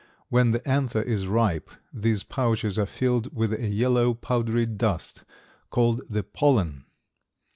When 0.29 0.49
the 0.49 0.67
anther 0.67 1.03
is 1.03 1.27
ripe 1.27 1.69
these 1.93 2.23
pouches 2.23 2.79
are 2.79 2.87
filled 2.87 3.35
with 3.37 3.53
a 3.53 3.67
yellow, 3.67 4.15
powdery 4.15 4.65
dust 4.65 5.23
called 5.69 6.01
the 6.09 6.23
pollen. 6.23 6.85